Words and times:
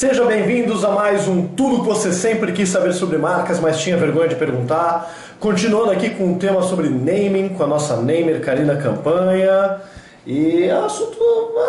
Sejam 0.00 0.26
bem-vindos 0.26 0.82
a 0.82 0.92
mais 0.92 1.28
um 1.28 1.46
Tudo 1.46 1.82
que 1.82 1.86
você 1.86 2.10
sempre 2.10 2.52
quis 2.52 2.70
saber 2.70 2.94
sobre 2.94 3.18
marcas, 3.18 3.60
mas 3.60 3.78
tinha 3.78 3.98
vergonha 3.98 4.28
de 4.28 4.34
perguntar. 4.34 5.14
Continuando 5.38 5.90
aqui 5.90 6.08
com 6.08 6.24
um 6.24 6.38
tema 6.38 6.62
sobre 6.62 6.88
naming, 6.88 7.50
com 7.50 7.62
a 7.64 7.66
nossa 7.66 7.96
namer 7.96 8.40
Karina 8.40 8.76
Campanha. 8.76 9.76
E 10.26 10.70
assunto, 10.70 11.18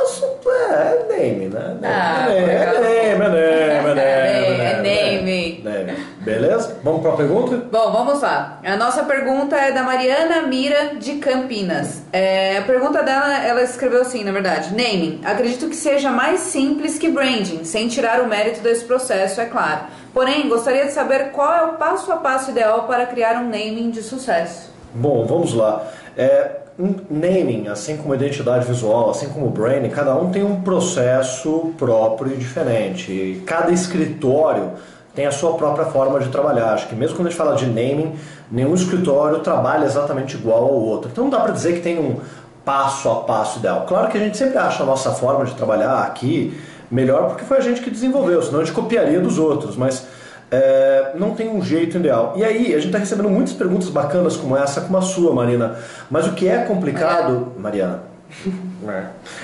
assunto 0.02 0.50
é, 0.50 1.08
é 1.09 1.18
name, 1.18 1.48
né? 1.48 1.78
Ah, 1.84 2.28
é, 2.30 2.40
name, 2.40 3.26
é 3.26 3.30
name, 3.30 3.90
é 3.90 3.96
name, 3.96 4.62
é 4.62 4.82
name, 4.82 5.63
É 5.66 5.68
é 5.68 5.84
name. 5.84 5.98
Beleza? 6.22 6.78
Vamos 6.84 7.02
para 7.02 7.14
a 7.14 7.16
pergunta? 7.18 7.58
Bom, 7.72 7.92
vamos 7.92 8.22
lá. 8.22 8.60
A 8.64 8.78
nossa 8.78 9.04
pergunta 9.04 9.56
é 9.56 9.72
da 9.72 9.82
Mariana 9.82 10.44
Mira 10.44 10.96
de 11.00 11.16
Campinas. 11.16 12.04
É, 12.14 12.60
a 12.60 12.62
pergunta 12.62 13.02
dela, 13.02 13.44
ela 13.44 13.64
escreveu 13.64 14.02
assim, 14.02 14.23
na 14.23 14.31
verdade: 14.31 14.70
Naming. 14.70 15.22
Acredito 15.26 15.68
que 15.68 15.76
seja 15.76 16.12
mais 16.12 16.42
simples 16.42 17.00
que 17.00 17.09
branding, 17.09 17.64
sem 17.64 17.88
tirar 17.88 18.22
o 18.22 18.28
mérito 18.28 18.62
desse 18.62 18.86
processo, 18.86 19.42
é 19.42 19.45
claro. 19.45 19.81
Porém, 20.14 20.48
gostaria 20.48 20.86
de 20.86 20.92
saber 20.92 21.31
qual 21.31 21.54
é 21.54 21.64
o 21.64 21.73
passo 21.73 22.12
a 22.12 22.18
passo 22.18 22.52
ideal 22.52 22.84
para 22.84 23.08
criar 23.08 23.38
um 23.38 23.45
naming 23.45 23.90
de 23.90 24.03
sucesso. 24.03 24.70
Bom, 24.94 25.26
vamos 25.26 25.56
lá. 25.56 25.88
É, 26.16 26.58
um 26.78 26.95
naming, 27.09 27.67
assim 27.67 27.98
como 27.98 28.14
identidade 28.14 28.66
visual, 28.66 29.09
assim 29.09 29.30
como 29.30 29.50
branding, 29.50 29.90
cada 29.90 30.16
um 30.16 30.30
tem 30.30 30.44
um 30.44 30.62
processo 30.62 31.73
próprio 31.78 32.34
e 32.34 32.38
diferente. 32.38 33.42
Cada 33.45 33.72
escritório 33.72 34.73
tem 35.14 35.26
a 35.26 35.32
sua 35.32 35.54
própria 35.54 35.86
forma 35.86 36.20
de 36.20 36.30
trabalhar. 36.30 36.74
Acho 36.74 36.88
que 36.88 36.96
mesmo 36.96 37.16
quando 37.16 37.28
a 37.28 37.30
gente 37.30 37.38
fala 37.38 37.56
de 37.56 37.66
naming, 37.66 38.16
nenhum 38.52 38.74
escritório 38.74 39.40
trabalha 39.40 39.86
exatamente 39.86 40.36
igual 40.36 40.64
ao 40.64 40.74
outro. 40.74 41.10
Então 41.12 41.26
não 41.26 41.32
dá 41.32 41.40
para 41.40 41.52
dizer 41.52 41.74
que 41.74 41.82
tem 41.82 42.00
um 42.00 42.20
passo 42.64 43.10
a 43.10 43.16
passo 43.22 43.60
ideal. 43.60 43.86
Claro 43.88 44.10
que 44.10 44.18
a 44.18 44.22
gente 44.22 44.38
sempre 44.38 44.58
acha 44.58 44.84
a 44.84 44.86
nossa 44.86 45.12
forma 45.12 45.45
de 45.45 45.53
trabalhar 45.56 46.03
aqui 46.03 46.58
melhor 46.90 47.30
porque 47.30 47.45
foi 47.45 47.58
a 47.58 47.62
gente 47.62 47.81
que 47.81 47.90
desenvolveu, 47.90 48.42
senão 48.42 48.59
a 48.59 48.64
gente 48.64 48.73
copiaria 48.73 49.20
dos 49.20 49.40
outros, 49.40 49.78
mas 49.78 50.06
é, 50.52 51.14
não 51.16 51.31
tem 51.34 51.50
um 51.50 51.64
jeito 51.64 51.98
ideal. 51.98 52.34
E 52.36 52.44
aí, 52.44 52.73
a 52.73 52.78
gente 52.78 52.88
está 52.88 52.98
recebendo 52.98 53.30
muitas 53.30 53.53
perguntas 53.53 53.88
bacanas 53.88 54.36
como 54.36 54.58
essa, 54.58 54.81
como 54.81 54.98
a 54.98 55.02
sua, 55.02 55.34
Marina. 55.34 55.78
Mas 56.09 56.28
o 56.28 56.34
que 56.34 56.48
é 56.48 56.66
complicado, 56.66 57.53
Mariana, 57.58 58.03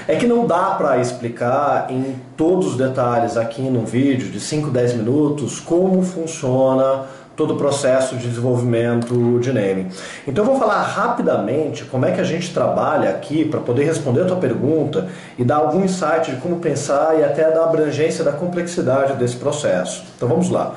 é 0.07 0.15
que 0.15 0.25
não 0.25 0.45
dá 0.45 0.71
para 0.71 0.99
explicar 0.99 1.87
em 1.89 2.15
todos 2.35 2.67
os 2.67 2.77
detalhes 2.77 3.37
aqui 3.37 3.61
num 3.61 3.85
vídeo 3.85 4.29
de 4.29 4.39
5, 4.39 4.69
10 4.69 4.93
minutos 4.95 5.59
como 5.59 6.01
funciona 6.03 7.05
todo 7.37 7.53
o 7.53 7.57
processo 7.57 8.15
de 8.15 8.27
desenvolvimento 8.27 9.39
de 9.39 9.53
naming. 9.53 9.89
Então 10.27 10.43
eu 10.43 10.49
vou 10.49 10.59
falar 10.59 10.81
rapidamente 10.81 11.85
como 11.85 12.03
é 12.03 12.11
que 12.11 12.19
a 12.19 12.23
gente 12.23 12.51
trabalha 12.51 13.11
aqui 13.11 13.45
para 13.45 13.59
poder 13.59 13.83
responder 13.83 14.21
a 14.21 14.25
tua 14.25 14.37
pergunta 14.37 15.07
e 15.37 15.43
dar 15.43 15.57
algum 15.57 15.85
insight 15.85 16.31
de 16.31 16.37
como 16.37 16.57
pensar 16.57 17.17
e 17.19 17.23
até 17.23 17.51
da 17.51 17.63
abrangência 17.63 18.23
da 18.23 18.31
complexidade 18.31 19.13
desse 19.13 19.35
processo. 19.35 20.03
Então 20.17 20.27
vamos 20.27 20.49
lá. 20.49 20.73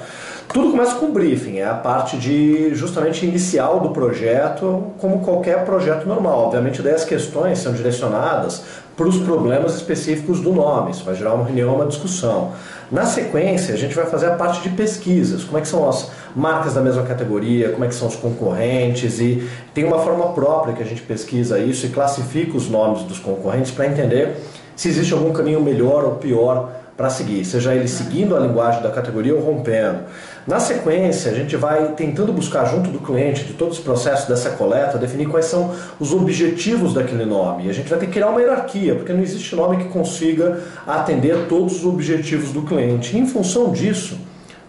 Tudo 0.53 0.73
começa 0.73 0.97
com 0.97 1.07
o 1.07 1.13
briefing, 1.13 1.59
é 1.59 1.65
a 1.65 1.75
parte 1.75 2.17
de 2.17 2.75
justamente 2.75 3.25
inicial 3.25 3.79
do 3.79 3.91
projeto, 3.91 4.87
como 4.99 5.21
qualquer 5.21 5.65
projeto 5.65 6.09
normal. 6.09 6.47
Obviamente, 6.47 6.83
daí 6.83 6.93
as 6.93 7.05
questões 7.05 7.61
são 7.61 7.73
direcionadas 7.73 8.65
para 8.97 9.07
os 9.07 9.17
problemas 9.19 9.77
específicos 9.77 10.41
do 10.41 10.53
nome. 10.53 10.91
Isso 10.91 11.05
vai 11.05 11.15
gerar 11.15 11.35
uma 11.35 11.45
reunião, 11.45 11.77
uma 11.77 11.87
discussão. 11.87 12.51
Na 12.91 13.07
sequência, 13.07 13.73
a 13.73 13.79
gente 13.79 13.95
vai 13.95 14.07
fazer 14.07 14.27
a 14.27 14.35
parte 14.35 14.61
de 14.61 14.71
pesquisas. 14.71 15.45
Como 15.45 15.57
é 15.57 15.61
que 15.61 15.69
são 15.69 15.89
as 15.89 16.11
marcas 16.35 16.75
da 16.75 16.81
mesma 16.81 17.05
categoria, 17.05 17.71
como 17.71 17.85
é 17.85 17.89
que 17.89 17.95
são 17.95 18.09
os 18.09 18.17
concorrentes 18.17 19.21
e 19.21 19.49
tem 19.73 19.85
uma 19.85 20.01
forma 20.01 20.33
própria 20.33 20.75
que 20.75 20.83
a 20.83 20.87
gente 20.87 21.03
pesquisa 21.03 21.61
isso 21.61 21.87
e 21.87 21.91
classifica 21.91 22.57
os 22.57 22.69
nomes 22.69 23.05
dos 23.05 23.21
concorrentes 23.21 23.71
para 23.71 23.87
entender 23.87 24.37
se 24.81 24.89
existe 24.89 25.13
algum 25.13 25.31
caminho 25.31 25.61
melhor 25.61 26.05
ou 26.05 26.13
pior 26.13 26.80
para 27.01 27.09
seguir, 27.09 27.47
seja 27.47 27.75
ele 27.75 27.89
seguindo 27.89 28.37
a 28.37 28.41
linguagem 28.41 28.83
da 28.83 28.91
categoria 28.91 29.35
ou 29.35 29.41
rompendo. 29.41 30.01
Na 30.47 30.61
sequência, 30.61 31.33
a 31.33 31.35
gente 31.35 31.57
vai 31.57 31.93
tentando 31.93 32.31
buscar 32.31 32.67
junto 32.67 32.91
do 32.91 32.99
cliente, 32.99 33.45
de 33.45 33.55
todos 33.55 33.79
os 33.79 33.83
processos 33.83 34.29
dessa 34.29 34.51
coleta, 34.51 34.99
definir 34.99 35.27
quais 35.27 35.47
são 35.47 35.75
os 35.99 36.13
objetivos 36.13 36.93
daquele 36.93 37.25
nome. 37.25 37.65
E 37.65 37.71
a 37.71 37.73
gente 37.73 37.89
vai 37.89 37.99
ter 37.99 38.05
que 38.05 38.13
criar 38.13 38.29
uma 38.29 38.39
hierarquia, 38.39 38.97
porque 38.97 39.15
não 39.15 39.23
existe 39.23 39.57
nome 39.57 39.79
que 39.79 39.85
consiga 39.85 40.61
atender 40.87 41.47
todos 41.49 41.77
os 41.77 41.87
objetivos 41.87 42.53
do 42.53 42.65
cliente. 42.65 43.17
E, 43.17 43.19
em 43.19 43.27
função 43.27 43.73
disso, 43.73 44.19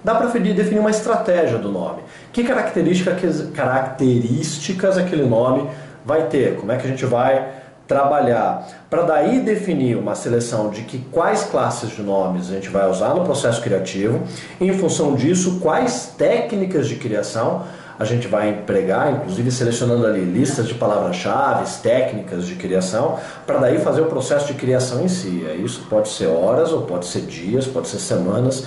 dá 0.02 0.16
para 0.16 0.28
definir 0.28 0.80
uma 0.80 0.90
estratégia 0.90 1.58
do 1.58 1.70
nome. 1.70 2.02
Que 2.32 2.46
característica, 2.46 3.14
características 3.54 4.98
aquele 4.98 5.26
nome 5.26 5.70
vai 6.06 6.28
ter? 6.28 6.56
Como 6.56 6.72
é 6.72 6.78
que 6.78 6.88
a 6.88 6.90
gente 6.90 7.06
vai 7.06 7.46
trabalhar 7.92 8.66
para 8.90 9.02
daí 9.02 9.42
definir 9.42 9.98
uma 9.98 10.16
seleção 10.16 10.70
de 10.70 10.84
que 10.84 11.00
quais 11.12 11.44
classes 11.44 11.90
de 11.90 12.02
nomes 12.02 12.50
a 12.50 12.54
gente 12.54 12.70
vai 12.70 12.90
usar 12.90 13.14
no 13.14 13.26
processo 13.26 13.62
criativo, 13.62 14.22
em 14.62 14.72
função 14.72 15.14
disso, 15.14 15.60
quais 15.62 16.14
técnicas 16.18 16.88
de 16.88 16.96
criação 16.96 17.64
a 18.00 18.06
gente 18.06 18.28
vai 18.30 18.50
empregar, 18.50 19.12
inclusive 19.12 19.52
selecionando 19.52 20.08
ali 20.08 20.22
listas 20.22 20.68
de 20.68 20.74
palavras-chave, 20.74 21.66
técnicas 21.84 22.48
de 22.48 22.56
criação, 22.56 23.20
para 23.46 23.60
daí 23.60 23.78
fazer 23.80 24.02
o 24.02 24.06
processo 24.06 24.48
de 24.48 24.54
criação 24.54 25.04
em 25.04 25.10
si. 25.10 25.46
Isso 25.64 25.86
pode 25.90 26.08
ser 26.08 26.28
horas, 26.28 26.72
ou 26.72 26.84
pode 26.84 27.06
ser 27.06 27.22
dias, 27.24 27.68
pode 27.68 27.90
ser 27.90 28.00
semanas, 28.00 28.64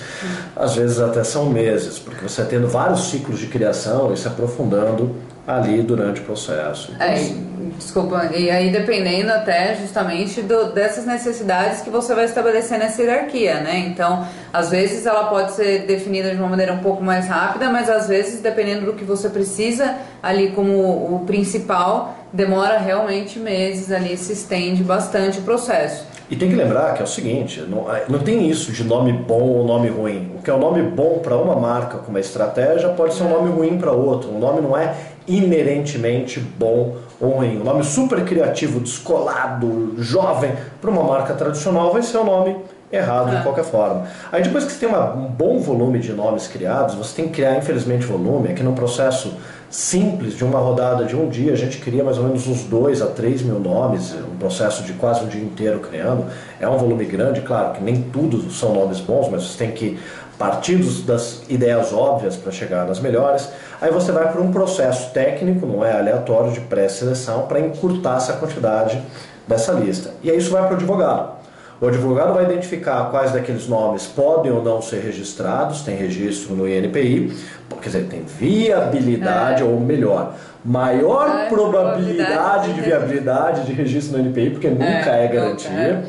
às 0.55 0.75
vezes 0.75 0.99
até 0.99 1.23
são 1.23 1.47
meses, 1.47 1.97
porque 1.97 2.21
você 2.21 2.45
tendo 2.45 2.67
vários 2.67 3.09
ciclos 3.09 3.39
de 3.39 3.47
criação 3.47 4.13
e 4.13 4.17
se 4.17 4.27
aprofundando 4.27 5.15
ali 5.45 5.81
durante 5.81 6.21
o 6.21 6.23
processo. 6.23 6.91
Então, 6.93 7.07
É, 7.07 7.64
desculpa, 7.77 8.31
e 8.35 8.49
aí 8.49 8.71
dependendo 8.71 9.31
até 9.31 9.75
justamente 9.75 10.41
do, 10.41 10.71
dessas 10.71 11.05
necessidades 11.05 11.81
que 11.81 11.89
você 11.89 12.13
vai 12.13 12.25
estabelecer 12.25 12.79
nessa 12.79 13.01
hierarquia, 13.01 13.61
né? 13.61 13.85
Então, 13.87 14.27
às 14.51 14.69
vezes 14.69 15.05
ela 15.05 15.25
pode 15.25 15.53
ser 15.53 15.85
definida 15.85 16.31
de 16.31 16.37
uma 16.37 16.49
maneira 16.49 16.73
um 16.73 16.79
pouco 16.79 17.03
mais 17.03 17.27
rápida, 17.27 17.69
mas 17.69 17.89
às 17.89 18.07
vezes, 18.07 18.41
dependendo 18.41 18.85
do 18.85 18.93
que 18.93 19.03
você 19.03 19.29
precisa 19.29 19.95
ali 20.21 20.51
como 20.51 20.71
o 21.15 21.23
principal, 21.25 22.15
demora 22.31 22.77
realmente 22.77 23.39
meses 23.39 23.91
ali, 23.91 24.17
se 24.17 24.33
estende 24.33 24.83
bastante 24.83 25.39
o 25.39 25.41
processo. 25.41 26.05
E 26.29 26.35
tem 26.35 26.49
que 26.49 26.55
lembrar 26.55 26.95
que 26.95 27.01
é 27.01 27.03
o 27.03 27.07
seguinte, 27.07 27.61
não, 27.61 27.85
não 28.09 28.19
tem 28.19 28.49
isso 28.49 28.71
de 28.71 28.83
nome 28.83 29.13
bom 29.13 29.43
ou 29.43 29.63
nome 29.63 29.89
ruim. 29.89 30.31
O 30.35 30.41
que 30.41 30.49
é 30.49 30.53
um 30.53 30.59
nome 30.59 30.81
bom 30.81 31.19
para 31.19 31.37
uma 31.37 31.55
marca 31.55 31.99
com 31.99 32.09
uma 32.09 32.19
estratégia 32.19 32.89
pode 32.89 33.13
ser 33.13 33.23
um 33.23 33.29
nome 33.29 33.51
ruim 33.51 33.77
para 33.77 33.91
outra. 33.91 34.29
Um 34.29 34.39
nome 34.39 34.59
não 34.59 34.75
é 34.75 34.95
inerentemente 35.27 36.39
bom 36.39 36.95
ou 37.19 37.29
ruim. 37.37 37.59
Um 37.59 37.63
nome 37.63 37.83
super 37.83 38.23
criativo, 38.25 38.79
descolado, 38.79 39.93
jovem, 39.97 40.51
para 40.81 40.89
uma 40.89 41.03
marca 41.03 41.33
tradicional 41.33 41.91
vai 41.91 42.01
ser 42.01 42.17
um 42.17 42.25
nome 42.25 42.55
errado 42.91 43.31
de 43.31 43.37
É. 43.37 43.41
qualquer 43.41 43.65
forma. 43.65 44.03
Aí 44.31 44.43
depois 44.43 44.63
que 44.63 44.71
você 44.71 44.79
tem 44.79 44.89
uma- 44.89 45.13
um 45.13 45.25
bom 45.27 45.59
volume 45.59 45.99
de 45.99 46.13
nomes 46.13 46.47
criados, 46.47 46.95
você 46.95 47.15
tem 47.15 47.25
que 47.25 47.33
criar, 47.35 47.57
infelizmente, 47.57 48.05
volume. 48.05 48.49
Aqui 48.49 48.63
num 48.63 48.75
processo 48.75 49.33
simples 49.69 50.35
de 50.37 50.43
uma 50.45 50.59
rodada 50.59 51.03
de 51.03 51.15
um 51.15 51.27
dia, 51.27 51.51
a 51.51 51.55
gente 51.55 51.79
cria 51.79 52.03
mais 52.03 52.17
ou 52.17 52.23
menos 52.23 52.47
uns 52.47 52.63
2 52.63 53.01
a 53.01 53.07
3 53.07 53.41
mil 53.41 53.59
nomes, 53.59 54.13
um 54.13 54.37
processo 54.37 54.83
de 54.83 54.93
quase 54.93 55.25
um 55.25 55.27
dia 55.27 55.41
inteiro 55.41 55.79
criando. 55.79 56.25
É 56.61 56.69
um 56.69 56.77
volume 56.77 57.03
grande, 57.03 57.41
claro 57.41 57.73
que 57.73 57.83
nem 57.83 58.01
tudo 58.01 58.49
são 58.51 58.73
nomes 58.73 58.99
bons, 59.01 59.27
mas 59.29 59.43
você 59.43 59.57
tem 59.57 59.71
que 59.71 59.99
partir 60.37 60.75
dos- 60.77 61.01
das 61.03 61.43
ideias 61.49 61.93
óbvias 61.93 62.35
para 62.35 62.51
chegar 62.51 62.85
nas 62.85 62.99
melhores. 62.99 63.49
Aí 63.81 63.91
você 63.91 64.11
vai 64.11 64.31
para 64.31 64.41
um 64.41 64.51
processo 64.51 65.11
técnico, 65.11 65.65
não 65.65 65.83
é 65.85 65.97
aleatório, 65.97 66.51
de 66.51 66.59
pré-seleção, 66.61 67.43
para 67.47 67.59
encurtar 67.59 68.17
essa 68.17 68.33
quantidade 68.33 69.01
dessa 69.47 69.71
lista. 69.73 70.11
E 70.23 70.29
aí 70.31 70.37
isso 70.37 70.51
vai 70.51 70.63
para 70.63 70.73
o 70.73 70.75
advogado. 70.75 71.35
O 71.81 71.87
advogado 71.87 72.33
vai 72.33 72.45
identificar 72.45 73.09
quais 73.11 73.31
daqueles 73.33 73.67
nomes 73.67 74.07
podem 74.07 74.49
ou 74.51 74.63
não 74.63 74.81
ser 74.81 75.01
registrados, 75.01 75.81
tem 75.81 75.95
registro 75.95 76.55
no 76.55 76.67
INPI, 76.67 77.33
quer 77.81 77.89
dizer, 77.89 78.07
tem 78.07 78.21
viabilidade, 78.23 79.61
ou 79.61 79.77
melhor, 79.79 80.33
maior 80.63 81.27
É, 81.27 81.49
probabilidade 81.49 81.49
probabilidade 81.49 82.67
de 82.69 82.73
de 82.75 82.81
viabilidade 82.81 83.65
de 83.65 83.73
registro 83.73 84.17
no 84.17 84.25
INPI, 84.29 84.49
porque 84.51 84.69
nunca 84.69 84.85
é, 84.85 85.25
É, 85.25 85.27
garantia. 85.27 85.93
nunca 85.95 86.07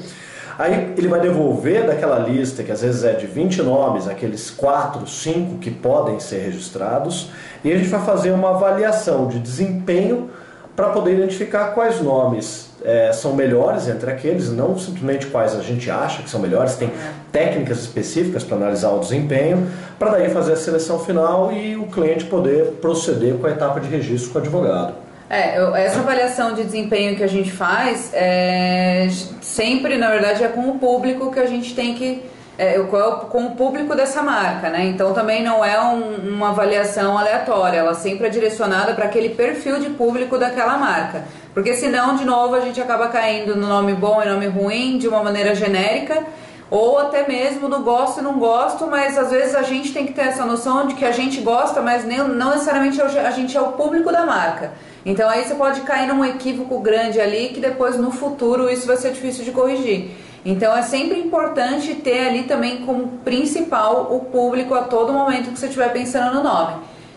Aí 0.59 0.95
ele 0.97 1.09
vai 1.09 1.21
devolver 1.21 1.87
daquela 1.87 2.19
lista, 2.19 2.63
que 2.63 2.73
às 2.73 2.81
vezes 2.81 3.05
é 3.05 3.13
de 3.13 3.27
20 3.27 3.63
nomes, 3.63 4.09
aqueles 4.09 4.51
4, 4.51 5.07
5 5.07 5.59
que 5.59 5.71
podem 5.71 6.19
ser 6.19 6.39
registrados, 6.39 7.31
e 7.63 7.71
a 7.71 7.77
gente 7.77 7.89
vai 7.89 8.03
fazer 8.03 8.31
uma 8.31 8.51
avaliação 8.51 9.29
de 9.29 9.39
desempenho 9.39 10.31
para 10.75 10.89
poder 10.91 11.15
identificar 11.15 11.69
quais 11.69 12.01
nomes 12.01 12.71
eh, 12.85 13.11
são 13.13 13.35
melhores 13.35 13.89
entre 13.89 14.11
aqueles, 14.11 14.51
não 14.51 14.79
simplesmente 14.79 15.27
quais 15.27 15.55
a 15.55 15.61
gente 15.61 15.91
acha 15.91 16.23
que 16.23 16.29
são 16.29 16.39
melhores, 16.39 16.75
tem 16.75 16.91
técnicas 17.33 17.81
específicas 17.81 18.45
para 18.45 18.57
analisar 18.57 18.91
o 18.91 18.99
desempenho, 18.99 19.67
para 19.99 20.11
daí 20.13 20.31
fazer 20.31 20.53
a 20.53 20.57
seleção 20.57 20.99
final 20.99 21.51
e 21.53 21.77
o 21.77 21.87
cliente 21.87 22.27
poder 22.27 22.73
proceder 22.81 23.35
com 23.37 23.47
a 23.47 23.51
etapa 23.51 23.81
de 23.81 23.89
registro 23.89 24.31
com 24.31 24.39
o 24.39 24.43
advogado. 24.43 25.06
É, 25.29 25.59
eu- 25.59 25.75
essa 25.75 25.99
avaliação 25.99 26.55
de 26.55 26.63
desempenho 26.63 27.17
que 27.17 27.25
a 27.25 27.29
gente 27.29 27.51
faz 27.51 28.11
é 28.15 29.09
sempre, 29.41 29.97
na 29.99 30.09
verdade, 30.11 30.45
é 30.45 30.49
com 30.49 30.69
o 30.71 30.79
público 30.79 31.33
que 31.33 31.41
a 31.41 31.47
gente 31.47 31.75
tem 31.75 31.95
que. 31.95 32.23
É, 32.59 32.79
com 32.79 33.45
o 33.49 33.51
público 33.55 33.95
dessa 33.95 34.23
marca, 34.23 34.71
né? 34.71 34.87
Então 34.87 35.13
também 35.13 35.43
não 35.43 35.63
é 35.63 35.79
um- 35.79 36.31
uma 36.37 36.49
avaliação 36.51 37.19
aleatória, 37.19 37.77
ela 37.77 37.93
sempre 37.93 38.29
é 38.29 38.31
direcionada 38.31 38.95
para 38.95 39.05
aquele 39.05 39.29
perfil 39.29 39.79
de 39.79 39.91
público 39.91 40.39
daquela 40.39 40.79
marca. 40.79 41.25
Porque 41.53 41.75
senão, 41.75 42.17
de 42.17 42.25
novo, 42.25 42.55
a 42.55 42.61
gente 42.61 42.81
acaba 42.81 43.09
caindo 43.09 43.55
no 43.55 43.67
nome 43.67 43.93
bom 43.93 44.23
e 44.23 44.27
nome 44.27 44.47
ruim 44.47 44.97
de 44.97 45.07
uma 45.07 45.23
maneira 45.23 45.55
genérica 45.55 46.23
ou 46.71 46.99
até 46.99 47.27
mesmo 47.27 47.69
no 47.69 47.81
gosto 47.81 48.21
e 48.21 48.23
não 48.23 48.39
gosto, 48.39 48.87
mas 48.87 49.17
às 49.17 49.31
vezes 49.31 49.55
a 49.55 49.63
gente 49.63 49.93
tem 49.93 50.07
que 50.07 50.13
ter 50.13 50.23
essa 50.23 50.45
noção 50.45 50.87
de 50.87 50.95
que 50.95 51.05
a 51.05 51.13
gente 51.13 51.41
gosta, 51.41 51.81
mas 51.81 52.05
nem, 52.05 52.19
não 52.19 52.51
necessariamente 52.51 53.01
a 53.01 53.31
gente 53.31 53.57
é 53.57 53.61
o 53.61 53.73
público 53.73 54.11
da 54.11 54.27
marca. 54.27 54.73
Então 55.05 55.29
aí 55.29 55.45
você 55.45 55.55
pode 55.55 55.83
cair 55.83 56.09
num 56.09 56.25
equívoco 56.25 56.81
grande 56.81 57.21
ali 57.21 57.51
que 57.51 57.61
depois 57.61 57.97
no 57.97 58.11
futuro 58.11 58.69
isso 58.69 58.87
vai 58.87 58.97
ser 58.97 59.13
difícil 59.13 59.45
de 59.45 59.53
corrigir. 59.53 60.11
Então 60.45 60.77
é 60.77 60.83
sempre 60.83 61.19
importante 61.19 61.95
ter 61.95 62.29
ali 62.29 62.43
também 62.45 62.85
como 62.85 63.19
principal 63.25 64.09
o 64.15 64.21
público 64.21 64.75
a 64.75 64.83
todo 64.83 65.13
momento 65.13 65.51
que 65.51 65.59
você 65.59 65.67
estiver 65.67 65.93
pensando 65.93 66.35
no 66.35 66.43
nome. 66.43 66.77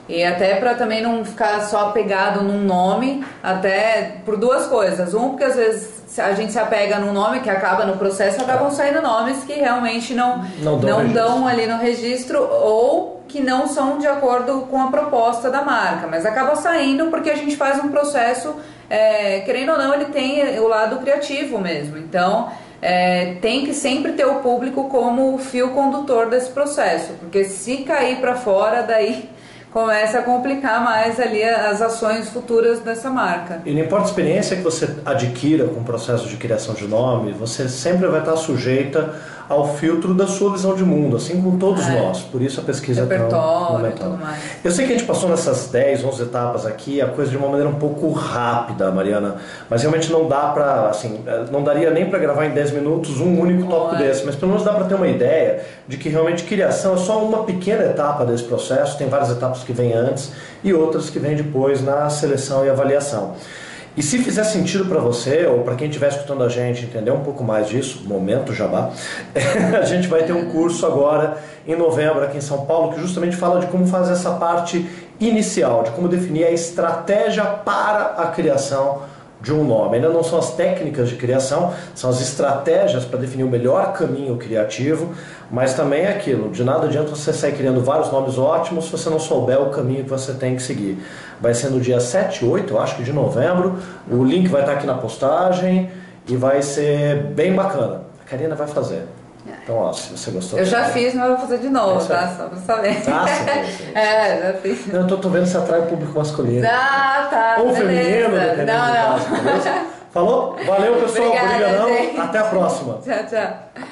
E 0.09 0.23
até 0.23 0.56
para 0.56 0.73
também 0.73 1.03
não 1.03 1.23
ficar 1.23 1.61
só 1.61 1.89
apegado 1.89 2.41
num 2.41 2.63
nome, 2.63 3.23
até 3.44 4.17
por 4.25 4.38
duas 4.38 4.65
coisas. 4.65 5.13
Um, 5.13 5.29
porque 5.29 5.44
às 5.44 5.56
vezes 5.56 6.19
a 6.19 6.33
gente 6.33 6.51
se 6.51 6.57
apega 6.57 6.97
num 6.97 7.13
nome 7.13 7.41
que 7.41 7.50
acaba 7.50 7.85
no 7.85 7.95
processo, 7.95 8.41
acabam 8.41 8.71
saindo 8.71 9.03
nomes 9.03 9.44
que 9.44 9.53
realmente 9.53 10.15
não, 10.15 10.44
não, 10.63 10.79
dão, 10.79 11.03
não 11.03 11.13
dão 11.13 11.47
ali 11.47 11.67
no 11.67 11.77
registro 11.77 12.41
ou 12.41 13.21
que 13.27 13.39
não 13.39 13.67
são 13.67 14.00
de 14.00 14.07
acordo 14.07 14.61
com 14.61 14.81
a 14.81 14.88
proposta 14.88 15.51
da 15.51 15.61
marca, 15.61 16.07
mas 16.07 16.25
acaba 16.25 16.56
saindo 16.56 17.11
porque 17.11 17.29
a 17.29 17.35
gente 17.35 17.56
faz 17.56 17.77
um 17.77 17.89
processo, 17.89 18.56
é, 18.89 19.41
querendo 19.41 19.73
ou 19.73 19.77
não, 19.77 19.94
ele 19.94 20.06
tem 20.06 20.59
o 20.59 20.67
lado 20.67 20.97
criativo 20.97 21.59
mesmo. 21.59 22.00
Então, 22.00 22.50
é, 22.81 23.35
tem 23.41 23.63
que 23.63 23.73
sempre 23.75 24.13
ter 24.13 24.25
o 24.25 24.35
público 24.35 24.89
como 24.89 25.35
o 25.35 25.38
fio 25.38 25.69
condutor 25.69 26.27
desse 26.27 26.50
processo, 26.50 27.13
porque 27.19 27.44
se 27.44 27.77
cair 27.77 28.19
para 28.19 28.33
fora, 28.33 28.81
daí 28.81 29.29
começa 29.71 30.19
a 30.19 30.21
complicar 30.24 30.83
mais 30.83 31.19
ali 31.19 31.44
as 31.44 31.81
ações 31.81 32.30
futuras 32.30 32.80
dessa 32.80 33.10
marca. 33.10 33.62
E 33.66 33.74
não 33.74 33.81
importa 33.81 34.06
a 34.06 34.10
experiência 34.10 34.57
que 34.57 34.63
você 34.63 34.95
adquira 35.06 35.66
com 35.68 35.81
o 35.81 35.83
processo 35.83 36.27
de 36.27 36.38
criação 36.38 36.74
de 36.74 36.88
nome, 36.88 37.31
você 37.33 37.69
sempre 37.69 38.07
vai 38.07 38.19
estar 38.19 38.36
sujeita 38.38 39.13
ao 39.49 39.75
filtro 39.75 40.13
da 40.13 40.27
sua 40.27 40.51
visão 40.51 40.75
de 40.75 40.83
mundo, 40.83 41.17
assim 41.17 41.41
como 41.41 41.57
todos 41.57 41.85
é. 41.87 41.99
nós. 41.99 42.19
Por 42.19 42.39
isso 42.39 42.61
a 42.61 42.63
pesquisa 42.63 43.01
é 43.01 43.17
tão 43.17 43.67
fundamental. 43.67 44.19
Eu 44.63 44.69
sei 44.69 44.85
que 44.85 44.93
a 44.93 44.97
gente 44.97 45.07
passou 45.07 45.27
nessas 45.27 45.69
10, 45.69 46.05
11 46.05 46.21
etapas 46.21 46.65
aqui, 46.67 47.01
a 47.01 47.07
coisa 47.07 47.31
de 47.31 47.37
uma 47.37 47.47
maneira 47.47 47.67
um 47.67 47.79
pouco 47.79 48.11
rápida, 48.11 48.91
Mariana, 48.91 49.37
mas 49.67 49.81
realmente 49.81 50.11
não 50.11 50.27
dá 50.27 50.49
para, 50.49 50.89
assim, 50.89 51.21
não 51.51 51.63
daria 51.63 51.89
nem 51.89 52.07
para 52.07 52.19
gravar 52.19 52.45
em 52.45 52.51
10 52.51 52.71
minutos 52.73 53.19
um 53.19 53.39
único 53.39 53.67
tópico 53.67 53.95
é. 53.95 54.07
desse, 54.07 54.23
mas 54.23 54.35
pelo 54.35 54.51
menos 54.51 54.63
dá 54.63 54.71
para 54.71 54.85
ter 54.85 54.93
uma 54.93 55.07
ideia 55.07 55.65
de 55.87 55.97
que 55.97 56.09
realmente 56.09 56.43
criação 56.43 56.93
é 56.93 56.97
só 56.97 57.17
uma 57.23 57.43
pequena 57.43 57.83
etapa 57.85 58.23
desse 58.23 58.43
processo, 58.43 58.99
tem 58.99 59.09
várias 59.09 59.31
etapas 59.31 59.63
que 59.63 59.73
vêm 59.73 59.93
antes 59.93 60.31
e 60.63 60.71
outras 60.71 61.09
que 61.09 61.17
vêm 61.17 61.35
depois 61.35 61.83
na 61.83 62.07
seleção 62.11 62.63
e 62.63 62.69
avaliação. 62.69 63.33
E 63.99 64.01
se 64.01 64.17
fizer 64.19 64.45
sentido 64.45 64.85
para 64.85 65.01
você, 65.01 65.45
ou 65.45 65.59
para 65.59 65.75
quem 65.75 65.89
estiver 65.89 66.07
escutando 66.07 66.41
a 66.41 66.47
gente 66.47 66.85
entender 66.85 67.11
um 67.11 67.19
pouco 67.19 67.43
mais 67.43 67.67
disso, 67.67 68.01
momento 68.07 68.53
jabá, 68.53 68.91
a 69.77 69.83
gente 69.83 70.07
vai 70.07 70.23
ter 70.23 70.31
um 70.31 70.49
curso 70.51 70.85
agora 70.85 71.37
em 71.67 71.75
novembro 71.75 72.23
aqui 72.23 72.37
em 72.37 72.41
São 72.41 72.65
Paulo 72.65 72.93
que 72.93 73.01
justamente 73.01 73.35
fala 73.35 73.59
de 73.59 73.67
como 73.67 73.85
fazer 73.85 74.13
essa 74.13 74.35
parte 74.35 74.89
inicial, 75.19 75.83
de 75.83 75.91
como 75.91 76.07
definir 76.07 76.45
a 76.45 76.51
estratégia 76.51 77.43
para 77.43 78.13
a 78.15 78.27
criação 78.27 79.01
de 79.41 79.53
um 79.53 79.63
nome. 79.63 79.95
Ainda 79.95 80.09
não 80.09 80.24
são 80.24 80.39
as 80.39 80.53
técnicas 80.53 81.09
de 81.09 81.15
criação, 81.15 81.74
são 81.95 82.09
as 82.09 82.21
estratégias 82.21 83.06
para 83.06 83.19
definir 83.19 83.44
o 83.44 83.50
melhor 83.50 83.94
caminho 83.94 84.36
criativo, 84.38 85.13
mas 85.50 85.74
também 85.74 86.01
é 86.01 86.09
aquilo, 86.09 86.50
de 86.50 86.63
nada 86.63 86.88
adianta 86.88 87.09
você 87.09 87.31
sair 87.31 87.53
criando 87.53 87.81
vários 87.81 88.12
nomes 88.12 88.38
ótimos 88.38 88.86
se 88.86 88.91
você 88.91 89.09
não 89.09 89.19
souber 89.19 89.62
o 89.62 89.69
caminho 89.69 90.03
que 90.03 90.09
você 90.09 90.33
tem 90.33 90.56
que 90.56 90.62
seguir. 90.62 90.97
Vai 91.39 91.53
ser 91.53 91.69
no 91.69 91.80
dia 91.80 92.00
7, 92.00 92.45
8, 92.45 92.77
acho 92.77 92.97
que 92.97 93.03
de 93.03 93.13
novembro, 93.13 93.77
o 94.09 94.24
link 94.24 94.47
vai 94.47 94.62
estar 94.62 94.74
aqui 94.74 94.86
na 94.86 94.95
postagem 94.95 95.89
e 96.27 96.35
vai 96.35 96.62
ser 96.62 97.24
bem 97.33 97.53
bacana. 97.53 98.01
A 98.21 98.30
Karina 98.30 98.56
vai 98.56 98.68
fazer. 98.68 99.19
Então, 99.45 99.77
ó, 99.77 99.94
se 99.94 100.12
você 100.12 100.31
gostou. 100.31 100.59
Eu 100.59 100.65
já 100.65 100.86
fiz, 100.86 101.13
mas 101.13 101.27
vou 101.27 101.38
fazer 101.38 101.59
de 101.59 101.69
novo, 101.69 102.06
tá? 102.06 102.36
Só 102.38 102.47
pra 102.47 102.57
saber. 102.59 102.97
Ah, 103.07 103.25
sim. 103.68 103.91
É, 103.95 104.41
já 104.41 104.53
fiz. 104.59 104.88
Não, 104.88 105.01
eu 105.01 105.07
tô, 105.07 105.18
tô 105.18 105.30
vendo 105.30 105.45
se 105.45 105.57
atrai 105.57 105.80
o 105.80 105.86
público 105.86 106.18
masculino. 106.18 106.68
Ah, 106.68 107.27
tá. 107.30 107.56
Ou 107.59 107.74
feminino, 107.74 108.30
dependendo 108.31 108.71
não, 108.71 108.88
não. 108.88 109.19
Caso, 109.19 109.89
Falou? 110.12 110.57
Valeu, 110.65 110.95
pessoal. 110.95 111.30
Obrigada. 111.30 112.21
Até 112.24 112.39
a 112.39 112.44
próxima. 112.45 113.00
Tchau, 113.03 113.25
tchau. 113.30 113.86